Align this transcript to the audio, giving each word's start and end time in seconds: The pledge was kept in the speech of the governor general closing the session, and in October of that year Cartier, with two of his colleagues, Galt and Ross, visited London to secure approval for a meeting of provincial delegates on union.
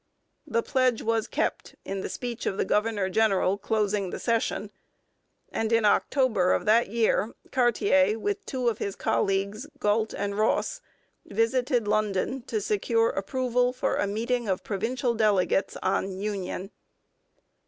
The 0.47 0.63
pledge 0.63 1.03
was 1.03 1.27
kept 1.27 1.75
in 1.85 2.01
the 2.01 2.09
speech 2.09 2.47
of 2.47 2.57
the 2.57 2.65
governor 2.65 3.07
general 3.07 3.55
closing 3.59 4.09
the 4.09 4.17
session, 4.17 4.71
and 5.51 5.71
in 5.71 5.85
October 5.85 6.53
of 6.53 6.65
that 6.65 6.89
year 6.89 7.35
Cartier, 7.51 8.17
with 8.17 8.43
two 8.47 8.67
of 8.67 8.79
his 8.79 8.95
colleagues, 8.95 9.67
Galt 9.77 10.11
and 10.15 10.35
Ross, 10.39 10.81
visited 11.27 11.87
London 11.87 12.41
to 12.47 12.59
secure 12.61 13.11
approval 13.11 13.73
for 13.73 13.97
a 13.97 14.07
meeting 14.07 14.49
of 14.49 14.63
provincial 14.63 15.13
delegates 15.13 15.77
on 15.83 16.17
union. 16.19 16.71